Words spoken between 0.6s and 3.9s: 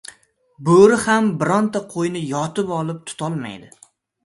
•Bo‘ri ham bironta qo‘yni yotib olib tutolmaydi.